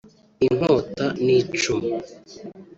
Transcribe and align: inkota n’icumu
inkota 0.45 1.05
n’icumu 1.23 1.93